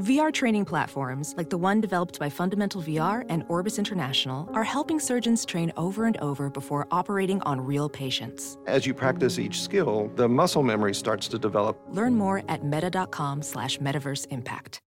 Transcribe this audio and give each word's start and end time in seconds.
VR 0.00 0.32
training 0.32 0.64
platforms, 0.64 1.34
like 1.36 1.50
the 1.50 1.56
one 1.56 1.80
developed 1.80 2.18
by 2.18 2.28
Fundamental 2.28 2.82
VR 2.82 3.24
and 3.28 3.44
Orbis 3.46 3.78
International, 3.78 4.50
are 4.52 4.64
helping 4.64 4.98
surgeons 4.98 5.44
train 5.44 5.72
over 5.76 6.04
and 6.04 6.16
over 6.16 6.50
before 6.50 6.88
operating 6.90 7.40
on 7.42 7.60
real 7.60 7.88
patients. 7.88 8.58
As 8.66 8.86
you 8.86 8.92
practice 8.92 9.38
each 9.38 9.62
skill, 9.62 10.10
the 10.16 10.28
muscle 10.28 10.64
memory 10.64 10.96
starts 10.96 11.28
to 11.28 11.38
develop. 11.38 11.80
Learn 11.90 12.16
more 12.16 12.42
at 12.48 12.64
meta.com 12.64 13.40
slash 13.42 13.78
metaverse 13.78 14.26
impact. 14.30 14.80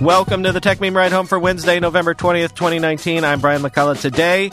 Welcome 0.00 0.42
to 0.42 0.50
the 0.50 0.60
Techmeme 0.60 0.96
Ride 0.96 1.12
Home 1.12 1.26
for 1.26 1.38
Wednesday, 1.38 1.78
November 1.78 2.14
20th, 2.14 2.56
2019. 2.56 3.22
I'm 3.22 3.40
Brian 3.40 3.62
McCullough. 3.62 4.00
Today, 4.00 4.50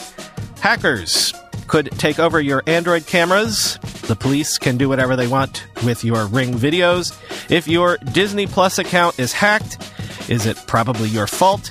hackers 0.60 1.34
could 1.66 1.90
take 1.98 2.20
over 2.20 2.40
your 2.40 2.62
Android 2.68 3.06
cameras. 3.06 3.78
The 4.06 4.16
police 4.16 4.56
can 4.56 4.76
do 4.76 4.88
whatever 4.88 5.16
they 5.16 5.26
want 5.26 5.66
with 5.84 6.04
your 6.04 6.26
Ring 6.26 6.54
videos. 6.54 7.12
If 7.50 7.66
your 7.66 7.96
Disney 8.12 8.46
Plus 8.46 8.78
account 8.78 9.18
is 9.18 9.32
hacked, 9.32 9.78
is 10.28 10.46
it 10.46 10.56
probably 10.68 11.08
your 11.08 11.26
fault? 11.26 11.70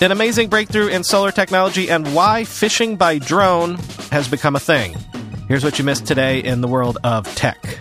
An 0.00 0.10
amazing 0.10 0.48
breakthrough 0.48 0.88
in 0.88 1.04
solar 1.04 1.30
technology 1.30 1.88
and 1.88 2.12
why 2.14 2.42
fishing 2.44 2.96
by 2.96 3.18
drone 3.18 3.76
has 4.10 4.26
become 4.26 4.56
a 4.56 4.60
thing. 4.60 4.96
Here's 5.46 5.62
what 5.62 5.78
you 5.78 5.84
missed 5.84 6.06
today 6.06 6.40
in 6.40 6.60
the 6.60 6.68
world 6.68 6.98
of 7.04 7.32
tech. 7.36 7.78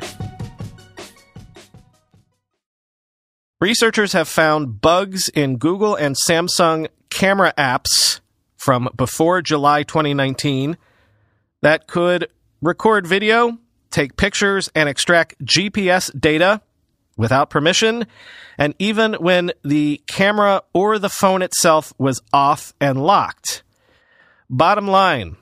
Researchers 3.62 4.14
have 4.14 4.28
found 4.28 4.82
bugs 4.82 5.30
in 5.30 5.58
Google 5.58 5.96
and 5.96 6.16
Samsung 6.16 6.88
camera 7.10 7.54
apps 7.58 8.20
from 8.56 8.90
before 8.96 9.42
July 9.42 9.84
2019 9.84 10.78
that 11.62 11.88
could 11.88 12.28
record 12.62 13.08
video, 13.08 13.58
take 13.92 14.18
pictures, 14.18 14.70
and 14.76 14.88
extract 14.88 15.44
GPS 15.44 16.18
data 16.20 16.62
without 17.18 17.50
permission, 17.50 18.06
and 18.58 18.74
even 18.80 19.14
when 19.16 19.52
the 19.64 20.02
camera 20.08 20.62
or 20.74 21.00
the 21.00 21.10
phone 21.10 21.42
itself 21.42 21.94
was 21.98 22.22
off 22.32 22.74
and 22.80 23.04
locked. 23.04 23.64
Bottom 24.50 24.88
line 24.88 25.36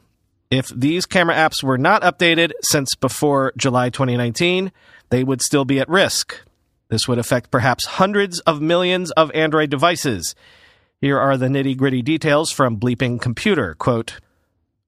if 0.50 0.70
these 0.70 1.06
camera 1.06 1.36
apps 1.36 1.62
were 1.62 1.78
not 1.78 2.04
updated 2.04 2.52
since 2.62 2.96
before 2.96 3.54
July 3.58 3.90
2019, 3.90 4.72
they 5.10 5.24
would 5.24 5.42
still 5.42 5.66
be 5.66 5.80
at 5.80 5.90
risk. 5.90 6.42
This 6.90 7.08
would 7.08 7.20
affect 7.20 7.52
perhaps 7.52 7.86
hundreds 7.86 8.40
of 8.42 8.62
millions 8.62 9.12
of 9.12 9.32
Android 9.34 9.70
devices. 9.70 10.36
Here 11.02 11.20
are 11.20 11.38
the 11.38 11.48
nitty 11.48 11.76
gritty 11.76 12.02
details 12.02 12.52
from 12.52 12.80
Bleeping 12.80 13.20
Computer. 13.20 13.76
Quote, 13.76 14.20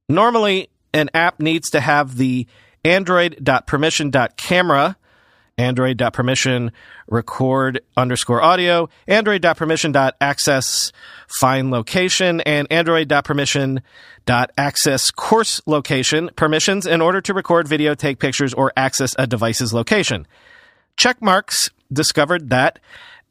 Normally, 0.08 0.70
an 0.94 1.10
app 1.14 1.40
needs 1.40 1.70
to 1.72 1.82
have 1.82 2.16
the 2.16 2.48
android.permission.camera, 2.84 4.98
android.permission 5.58 6.72
record 7.08 7.82
underscore 7.98 8.42
audio, 8.42 8.90
android.permission.access 9.08 10.92
fine 11.28 11.72
location, 11.72 12.42
and 12.42 12.68
android.permission.access 12.72 15.12
coarse 15.12 15.62
location 15.66 16.30
permissions 16.36 16.86
in 16.86 17.02
order 17.02 17.22
to 17.22 17.34
record 17.34 17.68
video, 17.68 17.96
take 17.96 18.20
pictures, 18.20 18.54
or 18.54 18.72
access 18.78 19.16
a 19.20 19.28
device's 19.28 19.74
location. 19.74 20.26
Checkmarx 20.98 21.72
discovered 21.92 22.50
that 22.50 22.80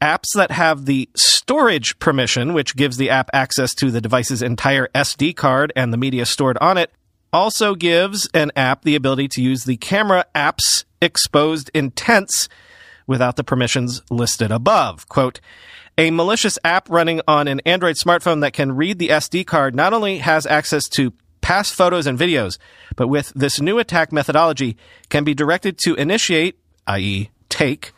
apps 0.01 0.33
that 0.35 0.51
have 0.51 0.85
the 0.85 1.09
storage 1.15 1.97
permission, 1.99 2.53
which 2.53 2.75
gives 2.75 2.97
the 2.97 3.09
app 3.09 3.29
access 3.33 3.73
to 3.75 3.91
the 3.91 4.01
device's 4.01 4.41
entire 4.41 4.87
SD 4.95 5.35
card 5.35 5.73
and 5.75 5.91
the 5.91 5.97
media 5.97 6.25
stored 6.25 6.57
on 6.59 6.77
it, 6.77 6.91
also 7.31 7.75
gives 7.75 8.29
an 8.33 8.51
app 8.55 8.83
the 8.83 8.95
ability 8.95 9.27
to 9.29 9.41
use 9.41 9.63
the 9.63 9.77
camera 9.77 10.25
app's 10.33 10.85
exposed 11.01 11.69
intents 11.73 12.49
without 13.07 13.35
the 13.35 13.43
permissions 13.43 14.01
listed 14.09 14.51
above. 14.51 15.07
Quote, 15.09 15.39
a 15.97 16.11
malicious 16.11 16.57
app 16.63 16.89
running 16.89 17.21
on 17.27 17.47
an 17.47 17.59
Android 17.65 17.95
smartphone 17.95 18.41
that 18.41 18.53
can 18.53 18.75
read 18.75 18.99
the 18.99 19.09
SD 19.09 19.45
card 19.45 19.75
not 19.75 19.91
only 19.93 20.19
has 20.19 20.45
access 20.45 20.87
to 20.89 21.11
past 21.41 21.73
photos 21.73 22.07
and 22.07 22.17
videos, 22.17 22.57
but 22.95 23.07
with 23.07 23.33
this 23.35 23.59
new 23.59 23.79
attack 23.79 24.11
methodology 24.11 24.77
can 25.09 25.23
be 25.23 25.33
directed 25.33 25.77
to 25.79 25.95
initiate, 25.95 26.57
i.e., 26.87 27.29
take, 27.49 27.91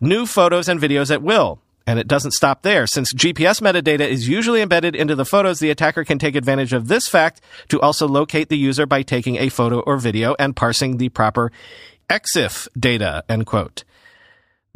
new 0.00 0.26
photos 0.26 0.68
and 0.68 0.80
videos 0.80 1.10
at 1.10 1.22
will. 1.22 1.60
And 1.86 2.00
it 2.00 2.08
doesn't 2.08 2.32
stop 2.32 2.62
there. 2.62 2.86
Since 2.86 3.14
GPS 3.14 3.60
metadata 3.60 4.00
is 4.00 4.28
usually 4.28 4.60
embedded 4.60 4.96
into 4.96 5.14
the 5.14 5.24
photos, 5.24 5.60
the 5.60 5.70
attacker 5.70 6.04
can 6.04 6.18
take 6.18 6.34
advantage 6.34 6.72
of 6.72 6.88
this 6.88 7.06
fact 7.06 7.40
to 7.68 7.80
also 7.80 8.08
locate 8.08 8.48
the 8.48 8.58
user 8.58 8.86
by 8.86 9.02
taking 9.02 9.36
a 9.36 9.50
photo 9.50 9.80
or 9.80 9.96
video 9.96 10.34
and 10.38 10.56
parsing 10.56 10.96
the 10.96 11.10
proper 11.10 11.52
EXIF 12.10 12.66
data, 12.78 13.24
end 13.28 13.46
quote. 13.46 13.84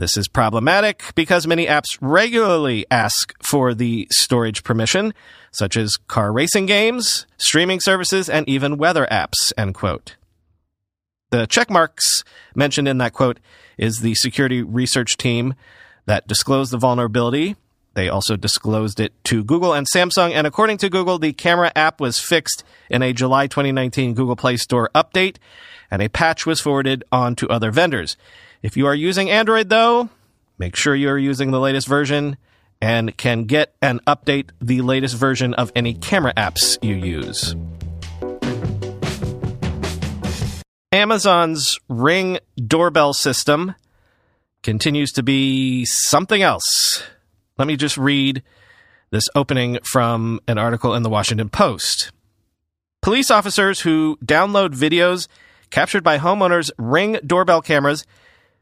This 0.01 0.17
is 0.17 0.29
problematic 0.29 1.03
because 1.15 1.47
many 1.47 1.67
apps 1.67 1.99
regularly 2.01 2.87
ask 2.91 3.35
for 3.43 3.75
the 3.75 4.09
storage 4.11 4.63
permission, 4.65 5.13
such 5.51 5.77
as 5.77 5.99
car 5.99 6.33
racing 6.33 6.65
games, 6.65 7.27
streaming 7.37 7.81
services, 7.81 8.31
and 8.31 8.49
even 8.49 8.79
weather 8.79 9.07
apps, 9.11 9.53
end 9.59 9.75
quote. 9.75 10.17
The 11.31 11.47
Checkmarx 11.47 12.25
mentioned 12.55 12.89
in 12.89 12.97
that 12.99 13.13
quote 13.13 13.41
is 13.77 13.99
the 13.99 14.15
security 14.15 14.63
research 14.63 15.19
team 15.19 15.55
that 16.11 16.27
disclosed 16.27 16.73
the 16.73 16.77
vulnerability. 16.77 17.55
They 17.95 18.09
also 18.09 18.35
disclosed 18.35 18.99
it 18.99 19.13
to 19.27 19.45
Google 19.45 19.73
and 19.73 19.87
Samsung. 19.87 20.33
And 20.33 20.45
according 20.45 20.79
to 20.79 20.91
Google, 20.91 21.21
the 21.21 21.33
camera 21.33 21.71
app 21.77 22.01
was 22.01 22.19
fixed 22.19 22.65
in 22.91 23.01
a 23.01 23.13
July 23.13 23.47
2019 23.47 24.15
Google 24.15 24.35
Play 24.35 24.57
Store 24.57 24.91
update, 24.93 25.37
and 25.89 26.03
a 26.03 26.09
patch 26.09 26.45
was 26.47 26.61
forwarded 26.61 27.05
on 27.13 27.37
to 27.37 27.49
other 27.49 27.71
vendors. 27.71 28.17
If 28.61 28.77
you 28.77 28.89
are 28.89 28.95
using 28.95 29.31
Android, 29.31 29.69
though, 29.69 30.09
make 30.59 30.75
sure 30.75 30.97
you 30.97 31.09
are 31.11 31.17
using 31.17 31.53
the 31.53 31.61
latest 31.61 31.87
version 31.87 32.37
and 32.83 33.17
can 33.17 33.45
get 33.45 33.77
and 33.81 34.05
update 34.05 34.51
the 34.61 34.81
latest 34.81 35.15
version 35.15 35.55
of 35.55 35.71
any 35.77 35.95
camera 35.95 36.35
apps 36.35 36.77
you 36.83 36.97
use. 36.97 37.55
Amazon's 40.91 41.79
Ring 41.89 42.41
doorbell 42.57 43.13
system 43.13 43.77
continues 44.63 45.13
to 45.13 45.23
be 45.23 45.85
something 45.85 46.43
else. 46.43 47.03
Let 47.59 47.69
me 47.69 47.77
just 47.77 47.97
read 47.97 48.43
this 49.11 49.29
opening 49.35 49.79
from 49.83 50.41
an 50.47 50.59
article 50.59 50.95
in 50.95 51.03
the 51.03 51.11
Washington 51.11 51.49
Post. 51.49 52.13
Police 53.03 53.31
officers 53.31 53.81
who 53.81 54.19
download 54.25 54.75
videos 54.75 55.27
captured 55.71 56.05
by 56.05 56.19
homeowners' 56.19 56.71
ring 56.79 57.19
doorbell 57.27 57.63
cameras 57.63 58.05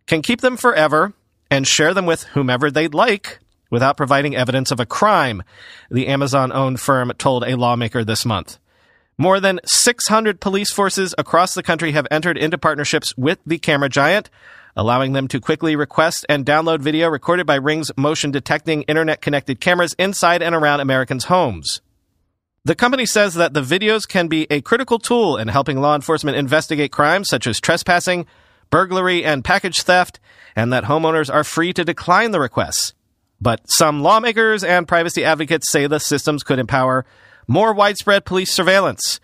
can 0.07 0.23
keep 0.23 0.41
them 0.41 0.57
forever 0.57 1.13
and 1.51 1.67
share 1.67 1.95
them 1.95 2.07
with 2.07 2.25
whomever 2.25 2.71
they'd 2.71 2.95
like 2.95 3.41
without 3.71 3.97
providing 3.97 4.37
evidence 4.37 4.71
of 4.71 4.81
a 4.81 4.87
crime, 4.87 5.43
the 5.91 6.07
Amazon 6.07 6.53
owned 6.53 6.81
firm 6.81 7.13
told 7.19 7.45
a 7.45 7.57
lawmaker 7.57 8.05
this 8.05 8.25
month. 8.25 8.59
More 9.21 9.41
than 9.41 9.59
600 9.65 10.41
police 10.41 10.73
forces 10.73 11.13
across 11.19 11.53
the 11.53 11.63
country 11.65 11.91
have 11.91 12.07
entered 12.09 12.39
into 12.39 12.57
partnerships 12.57 13.17
with 13.19 13.41
the 13.45 13.59
camera 13.59 13.89
giant, 13.89 14.31
allowing 14.77 15.13
them 15.13 15.27
to 15.27 15.41
quickly 15.41 15.75
request 15.75 16.25
and 16.29 16.47
download 16.47 16.79
video 16.79 17.09
recorded 17.09 17.45
by 17.45 17.57
Ring's 17.57 17.91
motion 17.97 18.31
detecting 18.31 18.83
internet 18.83 19.21
connected 19.21 19.61
cameras 19.61 19.97
inside 19.99 20.41
and 20.41 20.55
around 20.55 20.79
Americans' 20.79 21.25
homes. 21.25 21.81
The 22.65 22.77
company 22.77 23.07
says 23.07 23.35
that 23.35 23.55
the 23.55 23.61
videos 23.61 24.07
can 24.07 24.29
be 24.29 24.47
a 24.51 24.61
critical 24.61 25.01
tool 25.01 25.37
in 25.37 25.49
helping 25.49 25.81
law 25.81 25.97
enforcement 25.97 26.37
investigate 26.37 26.93
crimes 26.93 27.29
such 27.29 27.49
as 27.49 27.61
trespassing, 27.61 28.25
burglary, 28.71 29.25
and 29.25 29.45
package 29.45 29.83
theft, 29.83 30.21
and 30.55 30.73
that 30.73 30.85
homeowners 30.85 31.33
are 31.33 31.43
free 31.43 31.73
to 31.73 31.85
decline 31.85 32.31
the 32.31 32.39
requests. 32.39 32.95
But 33.41 33.69
some 33.69 34.01
lawmakers 34.01 34.63
and 34.63 34.87
privacy 34.87 35.25
advocates 35.25 35.73
say 35.73 35.89
the 35.89 35.99
systems 35.99 36.45
could 36.45 36.61
empower 36.61 37.05
more 37.49 37.73
widespread 37.73 38.25
police 38.25 38.53
surveillance, 38.53 39.19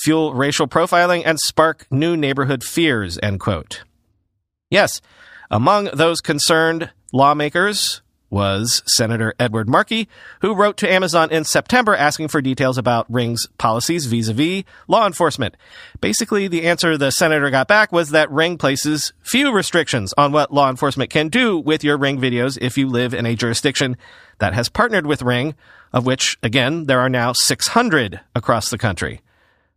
fuel 0.00 0.32
racial 0.32 0.66
profiling, 0.66 1.22
and 1.26 1.38
spark 1.40 1.86
new 1.90 2.16
neighborhood 2.16 2.64
fears, 2.64 3.18
end 3.22 3.40
quote. 3.40 3.82
Yes, 4.70 5.02
among 5.50 5.90
those 5.92 6.20
concerned 6.20 6.90
lawmakers 7.12 8.00
was 8.34 8.82
Senator 8.84 9.32
Edward 9.38 9.68
Markey, 9.68 10.08
who 10.40 10.54
wrote 10.56 10.76
to 10.78 10.92
Amazon 10.92 11.30
in 11.30 11.44
September 11.44 11.94
asking 11.94 12.26
for 12.26 12.42
details 12.42 12.76
about 12.76 13.06
Ring's 13.08 13.46
policies 13.58 14.06
vis 14.06 14.28
a 14.28 14.34
vis 14.34 14.64
law 14.88 15.06
enforcement. 15.06 15.56
Basically, 16.00 16.48
the 16.48 16.66
answer 16.66 16.98
the 16.98 17.12
senator 17.12 17.48
got 17.50 17.68
back 17.68 17.92
was 17.92 18.10
that 18.10 18.30
Ring 18.32 18.58
places 18.58 19.12
few 19.22 19.52
restrictions 19.52 20.12
on 20.18 20.32
what 20.32 20.52
law 20.52 20.68
enforcement 20.68 21.10
can 21.10 21.28
do 21.28 21.56
with 21.58 21.84
your 21.84 21.96
Ring 21.96 22.20
videos 22.20 22.58
if 22.60 22.76
you 22.76 22.88
live 22.88 23.14
in 23.14 23.24
a 23.24 23.36
jurisdiction 23.36 23.96
that 24.38 24.54
has 24.54 24.68
partnered 24.68 25.06
with 25.06 25.22
Ring, 25.22 25.54
of 25.92 26.06
which, 26.06 26.38
again, 26.42 26.84
there 26.84 27.00
are 27.00 27.08
now 27.08 27.32
600 27.32 28.20
across 28.34 28.70
the 28.70 28.78
country. 28.78 29.20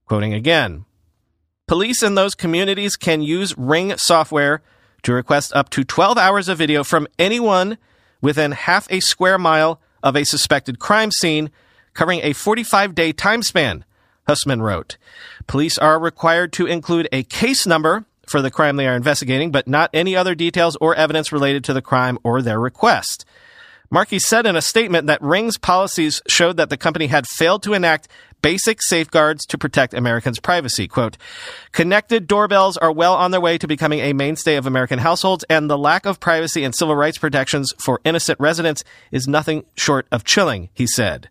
Quoting 0.06 0.34
again 0.34 0.86
Police 1.68 2.02
in 2.02 2.16
those 2.16 2.34
communities 2.34 2.96
can 2.96 3.22
use 3.22 3.58
Ring 3.58 3.98
software 3.98 4.62
to 5.04 5.14
request 5.14 5.54
up 5.54 5.70
to 5.72 5.84
12 5.84 6.18
hours 6.18 6.50
of 6.50 6.58
video 6.58 6.84
from 6.84 7.08
anyone 7.20 7.78
within 8.22 8.54
half 8.54 8.92
a 8.92 9.00
square 9.00 9.38
mile 9.38 9.80
of 10.02 10.16
a 10.16 10.24
suspected 10.24 10.80
crime 10.80 11.12
scene, 11.12 11.52
covering 11.94 12.22
a 12.24 12.34
45 12.34 12.96
day 12.96 13.12
time 13.12 13.44
span, 13.44 13.84
Huseman 14.28 14.62
wrote. 14.62 14.98
Police 15.48 15.78
are 15.78 16.00
required 16.00 16.52
to 16.54 16.66
include 16.66 17.08
a 17.12 17.24
case 17.24 17.66
number 17.66 18.06
for 18.28 18.42
the 18.42 18.52
crime 18.52 18.76
they 18.76 18.88
are 18.88 18.96
investigating, 18.96 19.52
but 19.52 19.68
not 19.68 19.90
any 19.94 20.16
other 20.16 20.36
details 20.36 20.76
or 20.82 20.96
evidence 20.96 21.32
related 21.32 21.64
to 21.66 21.74
the 21.74 21.82
crime 21.82 22.18
or 22.24 22.42
their 22.42 22.60
request. 22.60 23.26
Markey 23.90 24.20
said 24.20 24.46
in 24.46 24.56
a 24.56 24.62
statement 24.62 25.08
that 25.08 25.22
Ring's 25.22 25.58
policies 25.58 26.22
showed 26.28 26.58
that 26.58 26.70
the 26.70 26.78
company 26.78 27.08
had 27.08 27.26
failed 27.26 27.64
to 27.64 27.74
enact 27.74 28.10
basic 28.42 28.82
safeguards 28.82 29.46
to 29.46 29.58
protect 29.58 29.94
Americans' 29.94 30.40
privacy. 30.40 30.88
Quote, 30.88 31.18
connected 31.72 32.28
doorbells 32.28 32.78
are 32.78 32.92
well 32.92 33.14
on 33.14 33.32
their 33.32 33.42
way 33.42 33.58
to 33.58 33.68
becoming 33.68 34.00
a 34.00 34.14
mainstay 34.14 34.56
of 34.56 34.66
American 34.68 35.00
households, 35.00 35.46
and 35.50 35.70
the 35.70 35.78
lack 35.78 36.06
of 36.06 36.20
privacy 36.20 36.64
and 36.64 36.76
civil 36.76 36.96
rights 36.96 37.18
protections 37.18 37.74
for 37.80 38.02
innocent 38.04 38.40
residents 38.40 38.84
is 39.12 39.28
nothing 39.28 39.66
short 39.76 40.08
of 40.12 40.24
chilling, 40.24 40.70
he 40.74 40.86
said. 40.86 41.30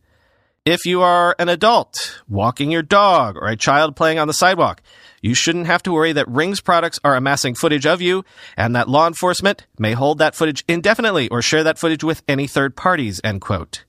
If 0.65 0.85
you 0.85 1.03
are 1.03 1.37
an 1.39 1.49
adult 1.49 2.23
walking 2.29 2.73
your 2.73 2.83
dog 2.83 3.37
or 3.37 3.47
a 3.47 3.57
child 3.57 3.95
playing 3.95 4.19
on 4.19 4.27
the 4.27 4.35
sidewalk, 4.35 4.83
you 5.23 5.35
shouldn't 5.35 5.67
have 5.67 5.83
to 5.85 5.93
worry 5.93 6.13
that 6.13 6.29
Ring's 6.29 6.61
products 6.61 7.01
are 7.05 7.17
amassing 7.17 7.55
footage 7.55 7.87
of 7.87 8.01
you 8.01 8.25
and 8.57 8.75
that 8.75 8.89
law 8.89 9.07
enforcement 9.07 9.67
may 9.79 9.93
hold 9.93 10.19
that 10.19 10.35
footage 10.35 10.65
indefinitely 10.69 11.29
or 11.29 11.43
share 11.43 11.65
that 11.65 11.79
footage 11.79 12.05
with 12.05 12.23
any 12.29 12.47
third 12.47 12.77
parties, 12.77 13.21
end 13.25 13.41
quote. 13.41 13.85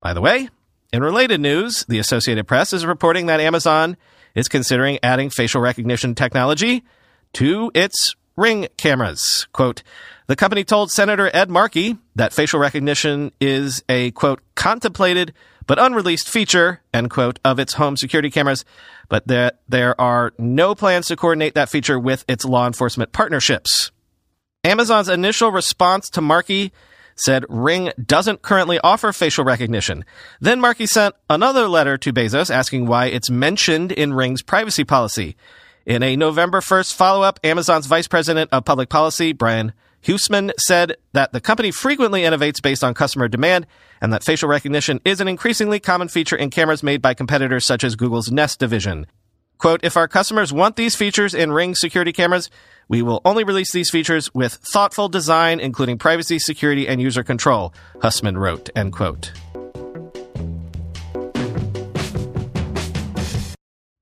By 0.00 0.12
the 0.12 0.20
way, 0.20 0.48
in 0.92 1.02
related 1.02 1.40
news, 1.40 1.84
the 1.88 1.98
Associated 1.98 2.46
Press 2.46 2.72
is 2.72 2.86
reporting 2.86 3.26
that 3.26 3.40
Amazon 3.40 3.96
is 4.34 4.48
considering 4.48 4.98
adding 5.02 5.30
facial 5.30 5.60
recognition 5.60 6.14
technology 6.14 6.84
to 7.32 7.70
its 7.74 8.14
Ring 8.36 8.68
cameras. 8.76 9.46
Quote, 9.52 9.82
the 10.26 10.36
company 10.36 10.64
told 10.64 10.90
Senator 10.90 11.30
Ed 11.32 11.48
Markey 11.50 11.96
that 12.14 12.32
facial 12.32 12.60
recognition 12.60 13.32
is 13.40 13.82
a, 13.88 14.10
quote, 14.12 14.40
contemplated 14.54 15.32
but 15.66 15.78
unreleased 15.78 16.28
feature, 16.28 16.80
end 16.94 17.10
quote, 17.10 17.38
of 17.44 17.58
its 17.58 17.74
home 17.74 17.96
security 17.96 18.30
cameras, 18.30 18.64
but 19.08 19.26
that 19.26 19.60
there 19.68 20.00
are 20.00 20.32
no 20.38 20.74
plans 20.74 21.06
to 21.08 21.16
coordinate 21.16 21.54
that 21.54 21.68
feature 21.68 21.98
with 21.98 22.24
its 22.28 22.44
law 22.44 22.66
enforcement 22.66 23.12
partnerships. 23.12 23.90
Amazon's 24.64 25.08
initial 25.08 25.50
response 25.50 26.08
to 26.10 26.20
Markey 26.20 26.72
said 27.16 27.44
Ring 27.48 27.90
doesn't 28.04 28.42
currently 28.42 28.78
offer 28.80 29.12
facial 29.12 29.44
recognition. 29.44 30.04
Then 30.40 30.60
Markey 30.60 30.86
sent 30.86 31.14
another 31.30 31.68
letter 31.68 31.96
to 31.98 32.12
Bezos 32.12 32.50
asking 32.50 32.86
why 32.86 33.06
it's 33.06 33.30
mentioned 33.30 33.90
in 33.92 34.12
Ring's 34.12 34.42
privacy 34.42 34.84
policy. 34.84 35.36
In 35.86 36.02
a 36.02 36.16
November 36.16 36.60
1st 36.60 36.94
follow 36.94 37.22
up, 37.22 37.38
Amazon's 37.44 37.86
vice 37.86 38.08
president 38.08 38.50
of 38.52 38.64
public 38.64 38.88
policy, 38.88 39.32
Brian 39.32 39.72
Huseman, 40.02 40.50
said 40.58 40.96
that 41.12 41.32
the 41.32 41.40
company 41.40 41.70
frequently 41.70 42.22
innovates 42.22 42.60
based 42.60 42.82
on 42.82 42.92
customer 42.92 43.28
demand 43.28 43.68
and 44.00 44.12
that 44.12 44.24
facial 44.24 44.48
recognition 44.48 45.00
is 45.04 45.20
an 45.20 45.28
increasingly 45.28 45.78
common 45.78 46.08
feature 46.08 46.34
in 46.34 46.50
cameras 46.50 46.82
made 46.82 47.00
by 47.00 47.14
competitors 47.14 47.64
such 47.64 47.84
as 47.84 47.94
Google's 47.94 48.32
Nest 48.32 48.58
division. 48.58 49.06
Quote, 49.58 49.78
if 49.84 49.96
our 49.96 50.08
customers 50.08 50.52
want 50.52 50.74
these 50.74 50.96
features 50.96 51.34
in 51.34 51.52
Ring 51.52 51.76
security 51.76 52.12
cameras, 52.12 52.50
we 52.88 53.00
will 53.00 53.20
only 53.24 53.44
release 53.44 53.70
these 53.70 53.88
features 53.88 54.28
with 54.34 54.54
thoughtful 54.72 55.08
design, 55.08 55.60
including 55.60 55.98
privacy, 55.98 56.40
security, 56.40 56.88
and 56.88 57.00
user 57.00 57.22
control, 57.22 57.72
Huseman 58.00 58.36
wrote, 58.36 58.70
end 58.74 58.92
quote. 58.92 59.30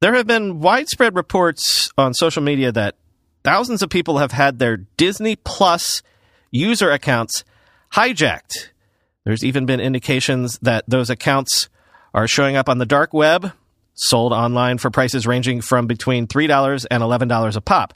There 0.05 0.13
have 0.13 0.27
been 0.27 0.61
widespread 0.61 1.17
reports 1.17 1.91
on 1.97 2.13
social 2.13 2.43
media 2.43 2.71
that 2.73 2.97
thousands 3.43 3.81
of 3.81 3.89
people 3.89 4.19
have 4.19 4.33
had 4.33 4.59
their 4.59 4.77
Disney 4.77 5.35
Plus 5.35 6.03
user 6.51 6.91
accounts 6.91 7.43
hijacked. 7.95 8.69
There's 9.25 9.43
even 9.43 9.65
been 9.65 9.81
indications 9.81 10.59
that 10.59 10.85
those 10.87 11.09
accounts 11.09 11.71
are 12.13 12.29
showing 12.29 12.55
up 12.55 12.69
on 12.69 12.77
the 12.77 12.85
dark 12.85 13.15
web, 13.15 13.53
sold 13.95 14.35
online 14.35 14.77
for 14.77 14.91
prices 14.91 15.27
ranging 15.27 15.63
from 15.63 15.87
between 15.87 16.27
$3 16.27 16.87
and 16.91 17.03
$11 17.03 17.57
a 17.57 17.61
pop. 17.63 17.95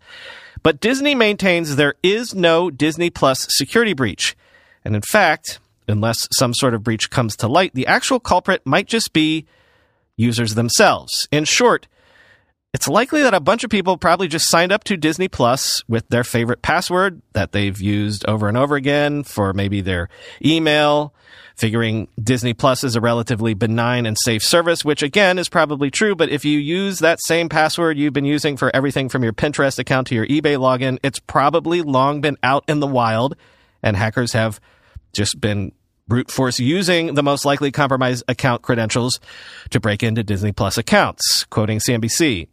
But 0.63 0.81
Disney 0.81 1.15
maintains 1.15 1.77
there 1.77 1.97
is 2.03 2.35
no 2.35 2.71
Disney 2.71 3.11
Plus 3.11 3.47
security 3.51 3.93
breach. 3.93 4.35
And 4.83 4.97
in 4.97 5.03
fact, 5.03 5.61
unless 5.87 6.27
some 6.33 6.55
sort 6.55 6.73
of 6.73 6.83
breach 6.83 7.11
comes 7.11 7.37
to 7.37 7.49
light, 7.49 7.75
the 7.75 7.87
actual 7.87 8.19
culprit 8.19 8.65
might 8.65 8.87
just 8.87 9.13
be 9.13 9.45
users 10.17 10.55
themselves. 10.55 11.29
In 11.31 11.45
short, 11.45 11.87
it's 12.79 12.87
likely 12.87 13.23
that 13.23 13.35
a 13.35 13.41
bunch 13.41 13.65
of 13.65 13.71
people 13.71 13.97
probably 13.97 14.29
just 14.29 14.49
signed 14.49 14.71
up 14.71 14.85
to 14.85 14.97
Disney 14.97 15.27
Plus 15.27 15.83
with 15.89 16.09
their 16.11 16.23
favorite 16.23 16.63
password 16.63 17.21
that 17.33 17.51
they've 17.51 17.81
used 17.81 18.25
over 18.29 18.47
and 18.47 18.57
over 18.57 18.77
again 18.77 19.25
for 19.25 19.53
maybe 19.53 19.81
their 19.81 20.09
email, 20.45 21.13
figuring 21.57 22.07
Disney 22.23 22.55
Plus 22.55 22.85
is 22.85 22.95
a 22.95 23.01
relatively 23.01 23.53
benign 23.53 24.07
and 24.07 24.17
safe 24.17 24.45
service, 24.45 24.85
which 24.85 25.03
again 25.03 25.41
is 25.41 25.49
probably 25.49 25.91
true. 25.91 26.15
But 26.15 26.29
if 26.29 26.45
you 26.45 26.57
use 26.57 27.01
that 27.01 27.19
same 27.21 27.49
password 27.49 27.99
you've 27.99 28.13
been 28.13 28.25
using 28.25 28.57
for 28.57 28.71
everything 28.73 29.09
from 29.09 29.25
your 29.25 29.33
Pinterest 29.33 29.81
account 29.81 30.07
to 30.07 30.15
your 30.15 30.29
eBay 30.29 30.57
login, 30.57 31.01
it's 31.03 31.19
probably 31.19 31.83
long 31.83 32.21
been 32.21 32.37
out 32.45 32.63
in 32.69 32.79
the 32.79 32.87
wild 32.87 33.35
and 33.83 33.97
hackers 33.97 34.35
have 34.35 34.61
just 35.13 35.41
been 35.41 35.73
brute 36.07 36.31
force 36.31 36.61
using 36.61 37.15
the 37.15 37.25
most 37.25 37.45
likely 37.45 37.73
compromised 37.73 38.23
account 38.29 38.63
credentials 38.63 39.19
to 39.71 39.81
break 39.81 40.05
into 40.05 40.23
Disney 40.23 40.53
Plus 40.53 40.79
accounts, 40.79 41.43
quoting 41.51 41.81
CNBC. 41.81 42.47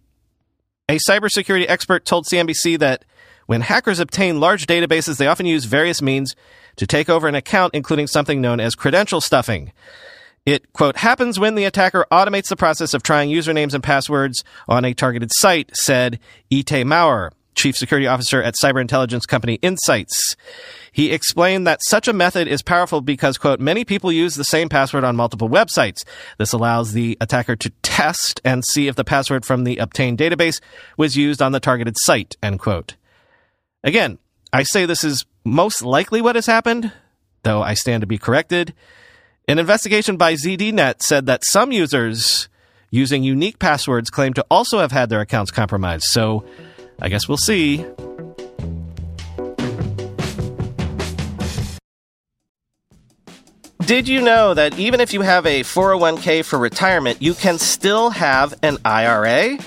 A 0.87 0.99
cybersecurity 1.09 1.65
expert 1.67 2.05
told 2.05 2.25
CNBC 2.25 2.77
that 2.79 3.05
when 3.47 3.61
hackers 3.61 3.99
obtain 3.99 4.39
large 4.39 4.67
databases, 4.67 5.17
they 5.17 5.27
often 5.27 5.47
use 5.47 5.65
various 5.65 6.01
means 6.01 6.35
to 6.75 6.85
take 6.85 7.09
over 7.09 7.27
an 7.27 7.35
account, 7.35 7.73
including 7.73 8.05
something 8.05 8.39
known 8.39 8.59
as 8.59 8.75
credential 8.75 9.21
stuffing. 9.21 9.71
It, 10.45 10.71
quote, 10.73 10.97
happens 10.97 11.39
when 11.39 11.55
the 11.55 11.65
attacker 11.65 12.05
automates 12.11 12.49
the 12.49 12.55
process 12.55 12.93
of 12.93 13.01
trying 13.01 13.31
usernames 13.31 13.73
and 13.73 13.83
passwords 13.83 14.43
on 14.67 14.85
a 14.85 14.93
targeted 14.93 15.31
site, 15.33 15.71
said 15.75 16.19
Itay 16.51 16.83
Maor, 16.83 17.31
chief 17.55 17.77
security 17.77 18.07
officer 18.07 18.41
at 18.41 18.55
cyber 18.61 18.81
intelligence 18.81 19.25
company 19.25 19.57
IntSights. 19.59 20.35
He 20.91 21.11
explained 21.11 21.65
that 21.67 21.81
such 21.83 22.07
a 22.07 22.13
method 22.13 22.47
is 22.47 22.61
powerful 22.61 23.01
because, 23.01 23.37
quote, 23.37 23.59
many 23.59 23.83
people 23.83 24.11
use 24.11 24.35
the 24.35 24.43
same 24.43 24.69
password 24.69 25.03
on 25.03 25.15
multiple 25.15 25.49
websites. 25.49 26.03
This 26.37 26.53
allows 26.53 26.93
the 26.93 27.17
attacker 27.19 27.55
to 27.55 27.69
test 27.81 28.39
and 28.45 28.63
see 28.63 28.87
if 28.87 28.95
the 28.95 29.03
password 29.03 29.45
from 29.45 29.63
the 29.63 29.77
obtained 29.77 30.17
database 30.17 30.61
was 30.97 31.17
used 31.17 31.41
on 31.41 31.51
the 31.51 31.59
targeted 31.59 31.95
site, 31.99 32.35
end 32.43 32.59
quote. 32.59 32.95
Again, 33.83 34.19
I 34.53 34.63
say 34.63 34.85
this 34.85 35.03
is 35.03 35.25
most 35.43 35.81
likely 35.81 36.21
what 36.21 36.35
has 36.35 36.45
happened, 36.45 36.91
though 37.43 37.61
I 37.61 37.73
stand 37.73 38.01
to 38.01 38.07
be 38.07 38.17
corrected. 38.17 38.73
An 39.47 39.59
investigation 39.59 40.17
by 40.17 40.33
ZDNet 40.33 41.01
said 41.01 41.25
that 41.27 41.43
some 41.45 41.71
users 41.71 42.49
using 42.89 43.23
unique 43.23 43.59
passwords 43.59 44.09
claim 44.09 44.33
to 44.33 44.45
also 44.49 44.79
have 44.79 44.91
had 44.91 45.09
their 45.09 45.21
accounts 45.21 45.51
compromised. 45.51 46.05
So 46.05 46.45
I 47.00 47.09
guess 47.09 47.27
we'll 47.27 47.38
see. 47.38 47.86
Did 53.86 54.08
you 54.08 54.19
know 54.19 54.55
that 54.55 54.79
even 54.79 55.00
if 55.00 55.13
you 55.13 55.22
have 55.22 55.46
a 55.46 55.62
401k 55.62 56.43
for 56.43 56.58
retirement, 56.58 57.22
you 57.22 57.36
can 57.36 57.60
still 57.60 58.10
have 58.10 58.55
an 58.63 58.77
IRA? 58.84 59.58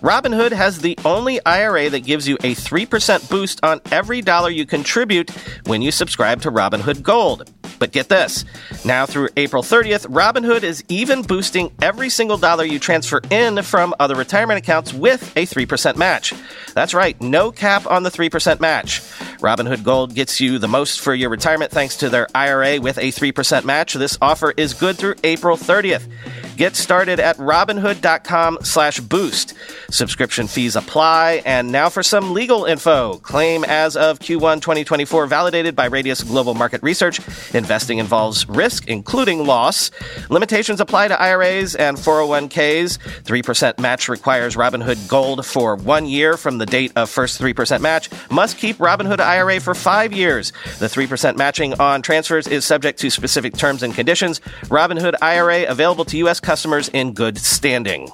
Robinhood 0.00 0.52
has 0.52 0.78
the 0.78 0.98
only 1.04 1.44
IRA 1.44 1.90
that 1.90 2.00
gives 2.00 2.26
you 2.26 2.36
a 2.36 2.54
3% 2.54 3.28
boost 3.28 3.62
on 3.62 3.82
every 3.90 4.22
dollar 4.22 4.48
you 4.48 4.64
contribute 4.64 5.30
when 5.66 5.82
you 5.82 5.90
subscribe 5.90 6.40
to 6.42 6.50
Robinhood 6.50 7.02
Gold. 7.02 7.50
But 7.78 7.92
get 7.92 8.08
this 8.08 8.44
now 8.84 9.06
through 9.06 9.28
April 9.36 9.62
30th, 9.62 10.06
Robinhood 10.08 10.62
is 10.62 10.84
even 10.88 11.22
boosting 11.22 11.72
every 11.82 12.08
single 12.08 12.38
dollar 12.38 12.64
you 12.64 12.78
transfer 12.78 13.20
in 13.30 13.62
from 13.62 13.94
other 14.00 14.14
retirement 14.14 14.58
accounts 14.58 14.92
with 14.92 15.36
a 15.36 15.46
3% 15.46 15.96
match. 15.96 16.32
That's 16.74 16.94
right, 16.94 17.20
no 17.20 17.50
cap 17.52 17.86
on 17.86 18.02
the 18.02 18.10
3% 18.10 18.60
match. 18.60 19.02
Robinhood 19.38 19.84
Gold 19.84 20.14
gets 20.14 20.40
you 20.40 20.58
the 20.58 20.68
most 20.68 21.00
for 21.00 21.14
your 21.14 21.30
retirement 21.30 21.70
thanks 21.70 21.96
to 21.98 22.08
their 22.08 22.26
IRA 22.34 22.80
with 22.80 22.98
a 22.98 23.12
3% 23.12 23.64
match. 23.64 23.94
This 23.94 24.18
offer 24.20 24.52
is 24.56 24.74
good 24.74 24.96
through 24.96 25.16
April 25.24 25.56
30th. 25.56 26.08
Get 26.56 26.74
started 26.74 27.20
at 27.20 27.36
robinhood.com 27.36 28.58
slash 28.62 28.98
boost. 29.00 29.52
Subscription 29.90 30.46
fees 30.46 30.74
apply. 30.74 31.42
And 31.44 31.70
now 31.70 31.90
for 31.90 32.02
some 32.02 32.32
legal 32.32 32.64
info. 32.64 33.18
Claim 33.18 33.62
as 33.64 33.94
of 33.94 34.18
Q1 34.20 34.62
2024 34.62 35.26
validated 35.26 35.76
by 35.76 35.84
Radius 35.86 36.22
Global 36.22 36.54
Market 36.54 36.82
Research. 36.82 37.20
Investing 37.54 37.98
involves 37.98 38.48
risk, 38.48 38.88
including 38.88 39.44
loss. 39.44 39.90
Limitations 40.30 40.80
apply 40.80 41.08
to 41.08 41.20
IRAs 41.20 41.74
and 41.74 41.98
401ks. 41.98 42.98
3% 43.24 43.78
match 43.78 44.08
requires 44.08 44.56
Robinhood 44.56 45.08
Gold 45.08 45.44
for 45.44 45.76
one 45.76 46.06
year 46.06 46.38
from 46.38 46.56
the 46.56 46.66
date 46.66 46.92
of 46.96 47.10
first 47.10 47.38
3% 47.38 47.80
match. 47.82 48.08
Must 48.30 48.56
keep 48.56 48.78
Robinhood 48.78 49.20
IRA 49.26 49.60
for 49.60 49.74
five 49.74 50.12
years. 50.12 50.52
The 50.78 50.86
3% 50.86 51.36
matching 51.36 51.74
on 51.80 52.02
transfers 52.02 52.46
is 52.46 52.64
subject 52.64 52.98
to 53.00 53.10
specific 53.10 53.56
terms 53.56 53.82
and 53.82 53.94
conditions. 53.94 54.40
Robinhood 54.66 55.14
IRA 55.20 55.64
available 55.64 56.04
to 56.06 56.16
U.S. 56.18 56.40
customers 56.40 56.88
in 56.88 57.12
good 57.12 57.38
standing. 57.38 58.08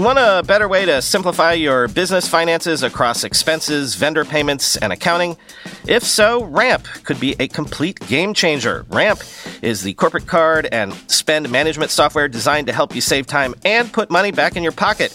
Want 0.00 0.18
a 0.18 0.42
better 0.46 0.66
way 0.66 0.86
to 0.86 1.02
simplify 1.02 1.52
your 1.52 1.86
business 1.86 2.26
finances 2.26 2.82
across 2.82 3.22
expenses, 3.22 3.96
vendor 3.96 4.24
payments, 4.24 4.76
and 4.76 4.94
accounting? 4.94 5.36
If 5.86 6.04
so, 6.04 6.44
Ramp 6.44 6.84
could 7.04 7.20
be 7.20 7.36
a 7.38 7.48
complete 7.48 8.00
game 8.08 8.32
changer. 8.32 8.86
Ramp 8.88 9.22
is 9.60 9.82
the 9.82 9.92
corporate 9.92 10.26
card 10.26 10.66
and 10.72 10.94
spend 11.10 11.50
management 11.50 11.90
software 11.90 12.28
designed 12.28 12.68
to 12.68 12.72
help 12.72 12.94
you 12.94 13.02
save 13.02 13.26
time 13.26 13.54
and 13.62 13.92
put 13.92 14.10
money 14.10 14.30
back 14.30 14.56
in 14.56 14.62
your 14.62 14.72
pocket. 14.72 15.14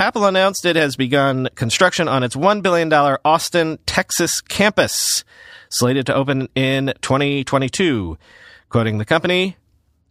Apple 0.00 0.26
announced 0.26 0.64
it 0.64 0.76
has 0.76 0.94
begun 0.94 1.48
construction 1.56 2.06
on 2.06 2.22
its 2.22 2.36
$1 2.36 2.62
billion 2.62 2.92
Austin, 2.92 3.80
Texas 3.84 4.40
campus, 4.40 5.24
slated 5.70 6.06
to 6.06 6.14
open 6.14 6.48
in 6.54 6.94
2022. 7.00 8.16
Quoting 8.68 8.98
the 8.98 9.04
company, 9.04 9.56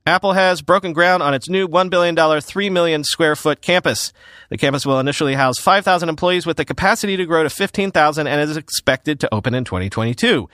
Apple 0.06 0.34
has 0.34 0.62
broken 0.62 0.92
ground 0.92 1.24
on 1.24 1.34
its 1.34 1.48
new 1.48 1.70
$1 1.70 1.90
billion, 1.90 2.42
3 2.42 2.70
million 2.70 3.06
square 3.06 3.34
foot 3.38 3.62
campus. 3.62 4.12
The 4.50 4.58
campus 4.58 4.86
will 4.86 5.00
initially 5.00 5.36
house 5.36 5.58
5,000 5.58 6.10
employees 6.10 6.46
with 6.46 6.58
the 6.58 6.66
capacity 6.66 7.16
to 7.16 7.26
grow 7.26 7.44
to 7.44 7.50
15,000 7.50 8.28
and 8.28 8.42
is 8.42 8.58
expected 8.58 9.22
to 9.22 9.34
open 9.34 9.54
in 9.54 9.64
2022. 9.64 10.50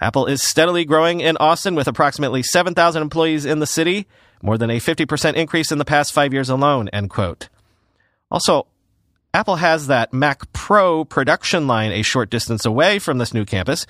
Apple 0.00 0.24
is 0.24 0.42
steadily 0.42 0.86
growing 0.86 1.20
in 1.20 1.36
Austin 1.36 1.74
with 1.74 1.86
approximately 1.86 2.42
7,000 2.42 3.02
employees 3.02 3.44
in 3.44 3.58
the 3.58 3.66
city, 3.66 4.06
more 4.40 4.56
than 4.56 4.70
a 4.70 4.80
50% 4.80 5.34
increase 5.34 5.70
in 5.70 5.76
the 5.76 5.84
past 5.84 6.14
five 6.14 6.32
years 6.32 6.48
alone, 6.48 6.88
end 6.88 7.10
quote. 7.10 7.50
Also, 8.30 8.66
Apple 9.32 9.56
has 9.56 9.86
that 9.86 10.12
Mac 10.12 10.52
Pro 10.52 11.04
production 11.04 11.66
line 11.66 11.92
a 11.92 12.02
short 12.02 12.30
distance 12.30 12.64
away 12.64 12.98
from 12.98 13.18
this 13.18 13.32
new 13.32 13.44
campus, 13.44 13.86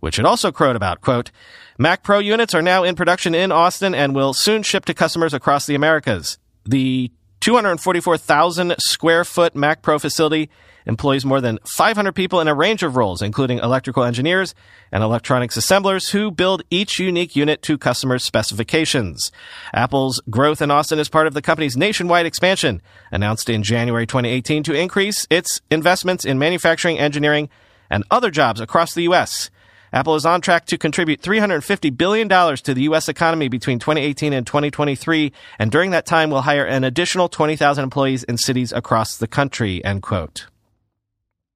which 0.00 0.18
it 0.18 0.24
also 0.24 0.50
crowed 0.50 0.76
about. 0.76 1.00
Quote, 1.00 1.30
Mac 1.78 2.02
Pro 2.02 2.18
units 2.18 2.54
are 2.54 2.62
now 2.62 2.82
in 2.82 2.96
production 2.96 3.34
in 3.34 3.52
Austin 3.52 3.94
and 3.94 4.14
will 4.14 4.34
soon 4.34 4.62
ship 4.62 4.84
to 4.86 4.94
customers 4.94 5.32
across 5.32 5.66
the 5.66 5.74
Americas. 5.74 6.38
The 6.64 7.10
244,000 7.40 8.74
square 8.78 9.24
foot 9.24 9.54
Mac 9.54 9.80
Pro 9.82 9.98
facility 9.98 10.50
employs 10.86 11.24
more 11.24 11.40
than 11.40 11.58
500 11.64 12.12
people 12.12 12.40
in 12.40 12.48
a 12.48 12.54
range 12.54 12.82
of 12.82 12.96
roles, 12.96 13.22
including 13.22 13.58
electrical 13.58 14.04
engineers 14.04 14.54
and 14.92 15.02
electronics 15.02 15.56
assemblers 15.56 16.10
who 16.10 16.30
build 16.30 16.62
each 16.70 16.98
unique 16.98 17.36
unit 17.36 17.62
to 17.62 17.78
customers' 17.78 18.24
specifications. 18.24 19.30
Apple's 19.72 20.20
growth 20.30 20.62
in 20.62 20.70
Austin 20.70 20.98
is 20.98 21.08
part 21.08 21.26
of 21.26 21.34
the 21.34 21.42
company's 21.42 21.76
nationwide 21.76 22.26
expansion, 22.26 22.82
announced 23.10 23.48
in 23.48 23.62
January 23.62 24.06
2018 24.06 24.62
to 24.64 24.74
increase 24.74 25.26
its 25.30 25.60
investments 25.70 26.24
in 26.24 26.38
manufacturing, 26.38 26.98
engineering, 26.98 27.48
and 27.90 28.04
other 28.10 28.30
jobs 28.30 28.60
across 28.60 28.94
the 28.94 29.02
U.S. 29.02 29.50
Apple 29.92 30.14
is 30.14 30.24
on 30.24 30.40
track 30.40 30.66
to 30.66 30.78
contribute 30.78 31.20
$350 31.20 31.96
billion 31.96 32.28
to 32.28 32.74
the 32.74 32.82
U.S. 32.82 33.08
economy 33.08 33.48
between 33.48 33.80
2018 33.80 34.32
and 34.32 34.46
2023, 34.46 35.32
and 35.58 35.72
during 35.72 35.90
that 35.90 36.06
time 36.06 36.30
will 36.30 36.42
hire 36.42 36.64
an 36.64 36.84
additional 36.84 37.28
20,000 37.28 37.82
employees 37.82 38.22
in 38.24 38.38
cities 38.38 38.72
across 38.72 39.16
the 39.16 39.26
country, 39.26 39.84
end 39.84 40.02
quote. 40.02 40.46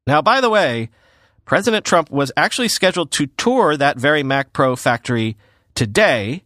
Now, 0.06 0.20
by 0.20 0.40
the 0.40 0.50
way, 0.50 0.90
President 1.46 1.84
Trump 1.84 2.10
was 2.10 2.30
actually 2.36 2.68
scheduled 2.68 3.10
to 3.12 3.26
tour 3.26 3.76
that 3.76 3.98
very 3.98 4.22
Mac 4.22 4.52
Pro 4.52 4.76
factory 4.76 5.36
today, 5.74 6.42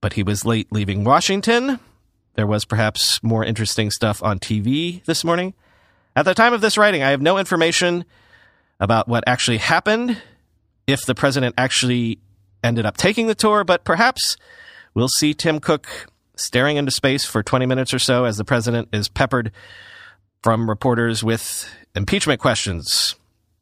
but 0.00 0.14
he 0.14 0.22
was 0.22 0.44
late 0.44 0.70
leaving 0.70 1.02
Washington. 1.02 1.80
There 2.34 2.46
was 2.46 2.64
perhaps 2.64 3.22
more 3.22 3.44
interesting 3.44 3.90
stuff 3.90 4.22
on 4.22 4.38
TV 4.38 5.02
this 5.04 5.24
morning. 5.24 5.54
At 6.14 6.24
the 6.24 6.34
time 6.34 6.52
of 6.52 6.60
this 6.60 6.76
writing, 6.76 7.02
I 7.02 7.10
have 7.10 7.22
no 7.22 7.38
information 7.38 8.04
about 8.78 9.08
what 9.08 9.24
actually 9.26 9.58
happened, 9.58 10.20
if 10.86 11.06
the 11.06 11.14
president 11.14 11.54
actually 11.56 12.18
ended 12.62 12.84
up 12.84 12.96
taking 12.96 13.28
the 13.28 13.34
tour, 13.34 13.64
but 13.64 13.84
perhaps 13.84 14.36
we'll 14.92 15.08
see 15.08 15.32
Tim 15.32 15.58
Cook 15.58 15.88
staring 16.36 16.76
into 16.76 16.90
space 16.90 17.24
for 17.24 17.42
20 17.42 17.64
minutes 17.64 17.94
or 17.94 17.98
so 17.98 18.24
as 18.24 18.36
the 18.36 18.44
president 18.44 18.88
is 18.92 19.08
peppered 19.08 19.52
from 20.44 20.68
reporters 20.68 21.24
with 21.24 21.66
impeachment 21.94 22.38
questions. 22.38 23.16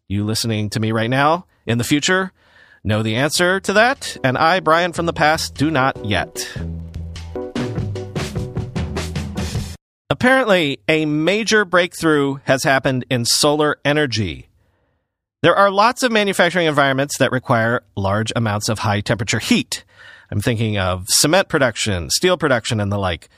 You 0.09 0.25
listening 0.25 0.69
to 0.71 0.81
me 0.81 0.91
right 0.91 1.09
now 1.09 1.47
in 1.65 1.79
the 1.79 1.85
future 1.85 2.33
know 2.83 3.05
the 3.05 3.15
answer 3.15 3.61
to 3.61 3.73
that, 3.75 4.17
and 4.25 4.37
I, 4.37 4.59
Brian 4.59 4.93
from 4.93 5.07
the 5.07 5.13
past, 5.13 5.55
do 5.55 5.71
not 5.71 6.05
yet. 6.05 6.45
Apparently, 10.11 10.81
a 10.89 11.07
major 11.07 11.65
breakthrough 11.65 12.39
has 12.47 12.65
happened 12.65 13.05
in 13.09 13.27
solar 13.27 13.77
energy. 13.85 14.49
There 15.43 15.55
are 15.55 15.71
lots 15.71 16.03
of 16.03 16.11
manufacturing 16.11 16.67
environments 16.67 17.17
that 17.19 17.31
require 17.31 17.85
large 17.97 18.33
amounts 18.35 18.69
of 18.69 18.81
high 18.81 19.03
temperature 19.03 19.39
heat. 19.39 19.85
I'm 20.33 20.41
thinking 20.41 20.79
of 20.79 21.09
cement 21.09 21.49
production, 21.49 22.11
steel 22.11 22.37
production, 22.37 22.81
and 22.81 22.91
the 22.91 22.99
like 22.99 23.29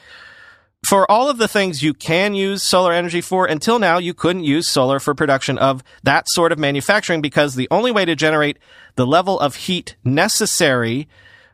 for 0.87 1.11
all 1.11 1.29
of 1.29 1.38
the 1.38 1.49
things 1.49 1.83
you 1.83 1.95
can 1.95 2.35
use 2.35 2.62
solar 2.62 2.93
energy 2.93 3.21
for, 3.21 3.47
until 3.47 3.79
now, 3.79 3.99
you 3.99 4.12
couldn't 4.12 4.45
use 4.45 4.69
solar 4.69 5.00
for 5.00 5.14
production 5.14 5.57
of 5.59 5.83
that 6.03 6.29
sort 6.29 6.53
of 6.53 6.59
manufacturing 6.59 7.23
because 7.23 7.55
the 7.55 7.69
only 7.71 7.91
way 7.91 8.05
to 8.05 8.14
generate 8.14 8.59
the 8.97 9.07
level 9.07 9.41
of 9.41 9.57
heat 9.57 9.97
necessary 10.05 11.09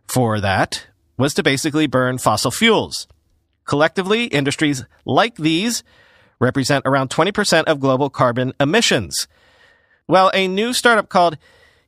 for 0.07 0.41
that 0.41 0.87
was 1.17 1.35
to 1.35 1.43
basically 1.43 1.87
burn 1.87 2.19
fossil 2.19 2.51
fuels. 2.51 3.07
Collectively, 3.65 4.25
industries 4.25 4.85
like 5.05 5.37
these 5.37 5.85
represent 6.41 6.85
around 6.87 7.11
20% 7.11 7.65
of 7.65 7.79
global 7.79 8.11
carbon 8.11 8.53
emissions. 8.59 9.29
Well, 10.09 10.31
a 10.35 10.49
new 10.49 10.73
startup 10.73 11.09
called 11.09 11.39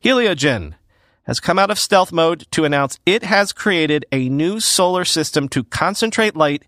Heliogen 0.05 0.75
has 1.25 1.41
come 1.41 1.59
out 1.59 1.71
of 1.71 1.79
stealth 1.79 2.13
mode 2.13 2.47
to 2.51 2.65
announce 2.65 2.99
it 3.07 3.25
has 3.25 3.53
created 3.53 4.05
a 4.13 4.29
new 4.29 4.61
solar 4.61 5.05
system 5.05 5.49
to 5.49 5.65
concentrate 5.65 6.37
light 6.37 6.65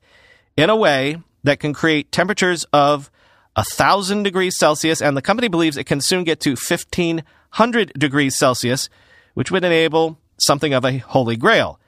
in 0.57 0.71
a 0.71 0.77
way 0.77 1.19
that 1.43 1.61
can 1.61 1.73
create 1.73 2.13
temperatures 2.13 2.65
of 2.73 3.11
1,000 3.55 4.23
degrees 4.23 4.57
Celsius, 4.59 5.01
and 5.01 5.17
the 5.17 5.23
company 5.23 5.49
believes 5.49 5.77
it 5.77 5.85
can 5.85 6.01
soon 6.01 6.25
get 6.25 6.41
to 6.41 6.51
1,500 6.51 7.93
degrees 7.99 8.37
Celsius, 8.37 8.89
which 9.35 9.51
would 9.51 9.65
enable 9.65 10.19
something 10.39 10.73
of 10.73 10.85
a 10.85 10.99
holy 10.99 11.37
grail 11.37 11.79